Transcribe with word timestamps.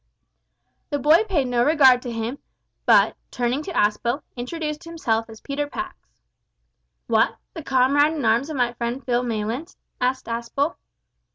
The 0.89 0.97
boy 0.97 1.25
paid 1.29 1.45
no 1.45 1.63
regard 1.63 2.01
to 2.01 2.11
him, 2.11 2.39
but, 2.87 3.15
turning 3.29 3.61
to 3.61 3.73
Aspel, 3.73 4.23
introduced 4.35 4.83
himself 4.83 5.29
as 5.29 5.41
Peter 5.41 5.67
Pax. 5.69 5.95
"What! 7.05 7.37
the 7.53 7.61
comrade 7.63 8.13
in 8.13 8.25
arms 8.25 8.49
of 8.49 8.57
my 8.57 8.73
friend 8.73 9.05
Phil 9.05 9.21
Maylands?" 9.21 9.77
asked 9.99 10.25
Aspel. 10.25 10.73